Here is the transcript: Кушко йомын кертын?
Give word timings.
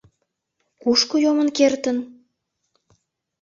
Кушко 0.81 1.15
йомын 1.23 1.49
кертын? 1.57 1.97